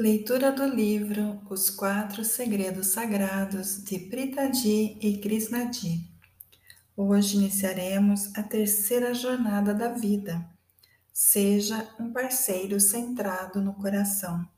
[0.00, 6.10] Leitura do livro Os Quatro Segredos Sagrados de Pritaji e Krishnadi.
[6.96, 10.42] Hoje iniciaremos a terceira jornada da vida.
[11.12, 14.48] Seja um parceiro centrado no coração.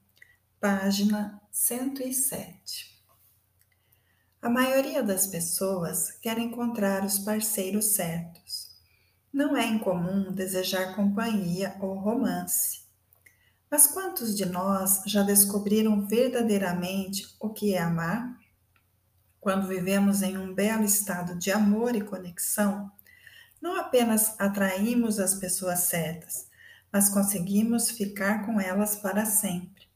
[0.60, 3.02] Página 107.
[4.40, 8.76] A maioria das pessoas quer encontrar os parceiros certos.
[9.32, 12.81] Não é incomum desejar companhia ou romance
[13.72, 18.38] mas quantos de nós já descobriram verdadeiramente o que é amar?
[19.40, 22.92] Quando vivemos em um belo estado de amor e conexão,
[23.62, 26.50] não apenas atraímos as pessoas certas,
[26.92, 29.88] mas conseguimos ficar com elas para sempre.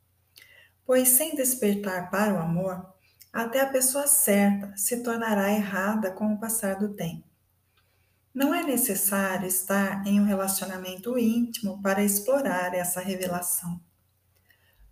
[0.83, 2.95] Pois sem despertar para o amor,
[3.30, 7.28] até a pessoa certa se tornará errada com o passar do tempo.
[8.36, 13.80] Não é necessário estar em um relacionamento íntimo para explorar essa revelação.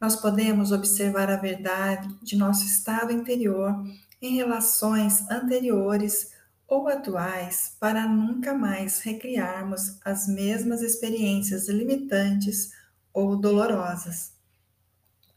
[0.01, 3.85] Nós podemos observar a verdade de nosso estado interior
[4.23, 6.33] em relações anteriores
[6.67, 12.73] ou atuais para nunca mais recriarmos as mesmas experiências limitantes
[13.13, 14.33] ou dolorosas.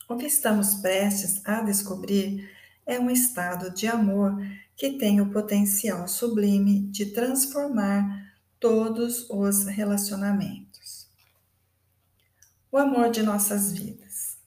[0.07, 2.49] O que estamos prestes a descobrir
[2.87, 4.41] é um estado de amor
[4.75, 11.09] que tem o potencial sublime de transformar todos os relacionamentos.
[12.71, 14.37] O amor de nossas vidas.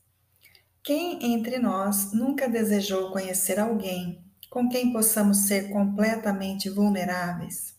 [0.83, 7.75] Quem entre nós nunca desejou conhecer alguém com quem possamos ser completamente vulneráveis?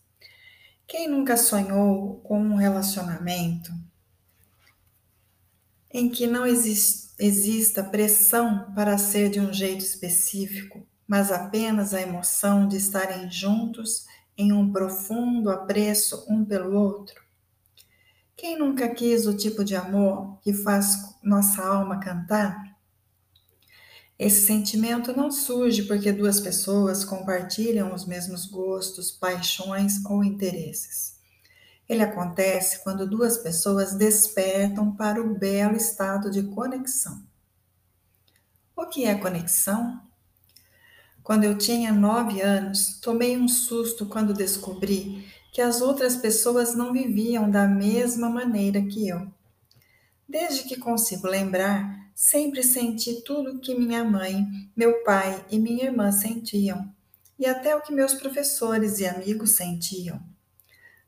[0.87, 3.71] Quem nunca sonhou com um relacionamento
[5.93, 12.67] em que não exista pressão para ser de um jeito específico, mas apenas a emoção
[12.67, 14.05] de estarem juntos
[14.37, 17.21] em um profundo apreço um pelo outro?
[18.35, 22.71] Quem nunca quis o tipo de amor que faz nossa alma cantar?
[24.17, 31.20] Esse sentimento não surge porque duas pessoas compartilham os mesmos gostos, paixões ou interesses.
[31.91, 37.21] Ele acontece quando duas pessoas despertam para o belo estado de conexão.
[38.73, 40.01] O que é conexão?
[41.21, 46.93] Quando eu tinha nove anos, tomei um susto quando descobri que as outras pessoas não
[46.93, 49.29] viviam da mesma maneira que eu.
[50.25, 54.47] Desde que consigo lembrar, sempre senti tudo o que minha mãe,
[54.77, 56.89] meu pai e minha irmã sentiam,
[57.37, 60.30] e até o que meus professores e amigos sentiam.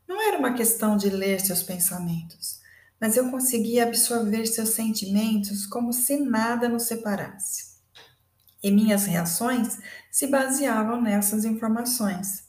[0.07, 2.59] Não era uma questão de ler seus pensamentos,
[2.99, 7.73] mas eu conseguia absorver seus sentimentos como se nada nos separasse
[8.63, 9.77] e minhas reações
[10.09, 12.45] se baseavam nessas informações.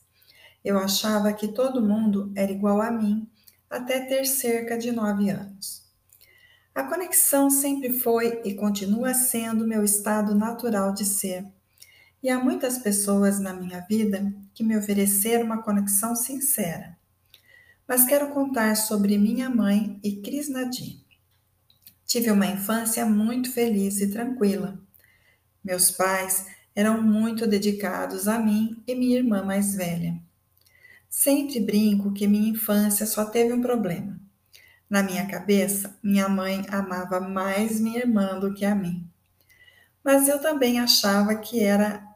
[0.64, 3.28] Eu achava que todo mundo era igual a mim
[3.68, 5.82] até ter cerca de nove anos.
[6.72, 11.44] A conexão sempre foi e continua sendo meu estado natural de ser.
[12.22, 16.96] E há muitas pessoas na minha vida que me ofereceram uma conexão sincera.
[17.86, 21.04] Mas quero contar sobre minha mãe e Cris Nadim.
[22.06, 24.78] Tive uma infância muito feliz e tranquila.
[25.62, 30.18] Meus pais eram muito dedicados a mim e minha irmã mais velha.
[31.10, 34.18] Sempre brinco que minha infância só teve um problema.
[34.88, 39.08] Na minha cabeça, minha mãe amava mais minha irmã do que a mim.
[40.02, 42.06] Mas eu também achava que era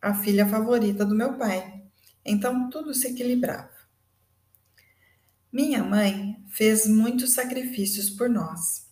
[0.00, 1.82] a filha favorita do meu pai,
[2.24, 3.75] então tudo se equilibrava.
[5.52, 8.86] Minha mãe fez muitos sacrifícios por nós.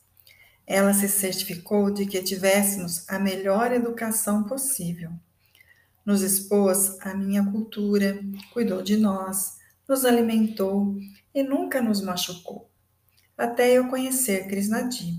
[0.66, 5.10] Ela se certificou de que tivéssemos a melhor educação possível.
[6.06, 8.18] Nos expôs à minha cultura,
[8.52, 10.96] cuidou de nós, nos alimentou
[11.34, 12.70] e nunca nos machucou,
[13.36, 15.18] até eu conhecer Krishnadi.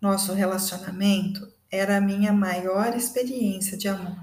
[0.00, 4.18] Nosso relacionamento era a minha maior experiência de amor.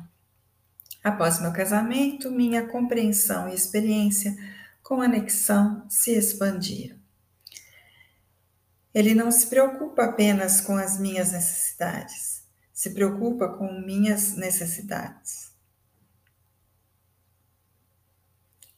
[1.04, 4.38] Após meu casamento, minha compreensão e experiência
[4.84, 7.00] com anexão se expandiram.
[8.94, 15.52] Ele não se preocupa apenas com as minhas necessidades, se preocupa com minhas necessidades.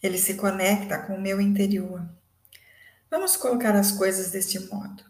[0.02, 2.06] Ele se conecta com o meu interior.
[3.10, 5.04] Vamos colocar as coisas deste modo.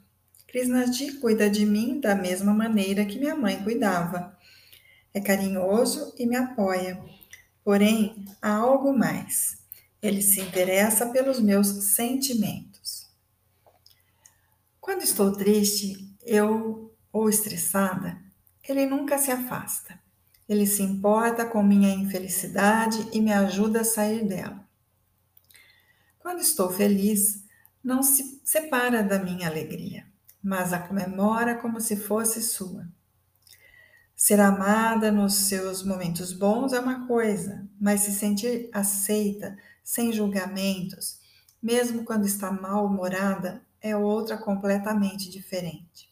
[0.48, 4.38] Krishnadi cuida de mim da mesma maneira que minha mãe cuidava.
[5.12, 7.04] É carinhoso e me apoia.
[7.64, 9.63] Porém, há algo mais.
[10.04, 13.10] Ele se interessa pelos meus sentimentos.
[14.82, 18.22] Quando estou triste, eu ou estressada,
[18.68, 19.98] ele nunca se afasta.
[20.48, 24.68] Ele se importa com minha infelicidade e me ajuda a sair dela.
[26.20, 27.46] Quando estou feliz,
[27.82, 30.06] não se separa da minha alegria,
[30.44, 32.86] mas a comemora como se fosse sua.
[34.14, 41.20] Ser amada nos seus momentos bons é uma coisa, mas se sentir aceita, sem julgamentos,
[41.62, 46.12] mesmo quando está mal-humorada, é outra completamente diferente.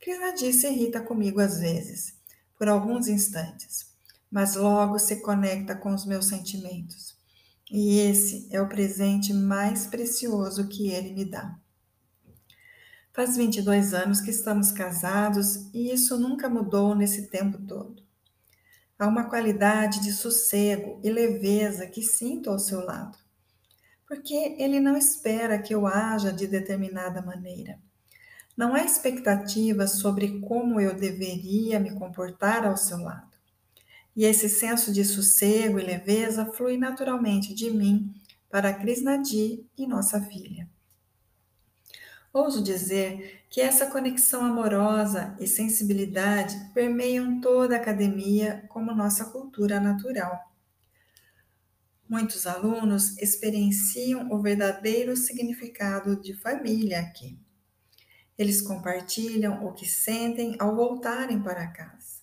[0.00, 2.14] Krishna se irrita comigo às vezes,
[2.56, 3.86] por alguns instantes,
[4.30, 7.16] mas logo se conecta com os meus sentimentos.
[7.70, 11.58] E esse é o presente mais precioso que ele me dá.
[13.12, 18.07] Faz 22 anos que estamos casados e isso nunca mudou nesse tempo todo.
[18.98, 23.16] Há uma qualidade de sossego e leveza que sinto ao seu lado,
[24.06, 27.78] porque ele não espera que eu haja de determinada maneira.
[28.56, 33.38] Não há expectativa sobre como eu deveria me comportar ao seu lado.
[34.16, 38.12] E esse senso de sossego e leveza flui naturalmente de mim
[38.50, 40.68] para Krishnadi e nossa filha.
[42.32, 49.80] Ouso dizer que essa conexão amorosa e sensibilidade permeiam toda a academia como nossa cultura
[49.80, 50.48] natural.
[52.08, 57.38] Muitos alunos experienciam o verdadeiro significado de família aqui.
[58.36, 62.18] Eles compartilham o que sentem ao voltarem para casa.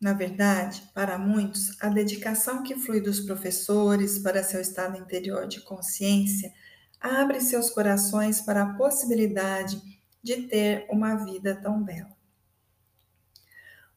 [0.00, 5.60] Na verdade, para muitos, a dedicação que flui dos professores para seu estado interior de
[5.62, 6.52] consciência
[7.04, 9.78] abre seus corações para a possibilidade
[10.22, 12.16] de ter uma vida tão bela.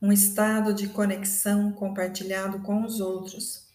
[0.02, 3.70] Um estado de conexão compartilhado com os outros,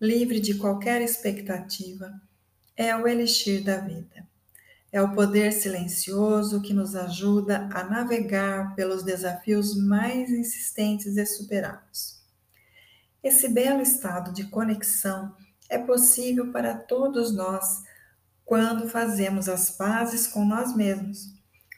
[0.00, 2.20] livre de qualquer expectativa,
[2.76, 4.26] é o elixir da vida.
[4.90, 12.20] É o poder silencioso que nos ajuda a navegar pelos desafios mais insistentes e superados.
[13.22, 15.34] Esse belo estado de conexão
[15.68, 17.84] é possível para todos nós
[18.44, 21.32] quando fazemos as pazes com nós mesmos,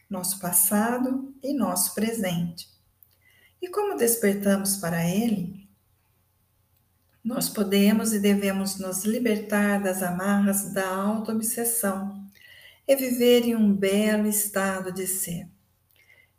[0.08, 2.68] nosso passado e nosso presente.
[3.60, 5.68] E como despertamos para ele?
[7.22, 12.22] Nós podemos e devemos nos libertar das amarras da auto-obsessão
[12.86, 15.48] e viver em um belo estado de ser.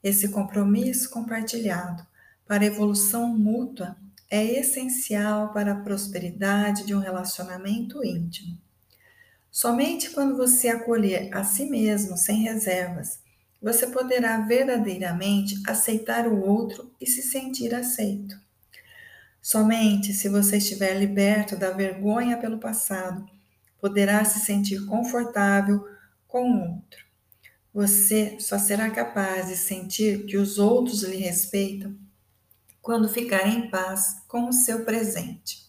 [0.04, 2.06] Esse compromisso compartilhado
[2.46, 3.98] para a evolução mútua
[4.30, 8.65] é essencial para a prosperidade de um relacionamento íntimo.
[9.56, 13.22] Somente quando você acolher a si mesmo sem reservas,
[13.62, 18.36] você poderá verdadeiramente aceitar o outro e se sentir aceito.
[19.42, 23.26] Somente se você estiver liberto da vergonha pelo passado,
[23.80, 25.88] poderá se sentir confortável
[26.28, 27.06] com o outro.
[27.74, 31.96] Você só será capaz de sentir que os outros lhe respeitam
[32.82, 35.65] quando ficar em paz com o seu presente.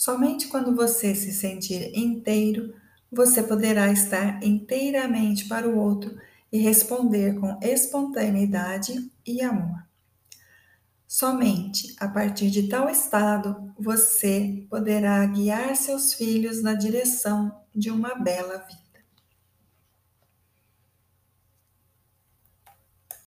[0.00, 2.72] Somente quando você se sentir inteiro,
[3.12, 6.18] você poderá estar inteiramente para o outro
[6.50, 9.84] e responder com espontaneidade e amor.
[11.06, 18.14] Somente a partir de tal estado você poderá guiar seus filhos na direção de uma
[18.14, 18.89] bela vida.